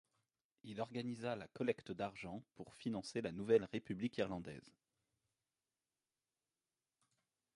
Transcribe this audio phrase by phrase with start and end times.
[0.63, 4.73] Il organisa la collecte d'argent pour financer la nouvelle république irlandaise.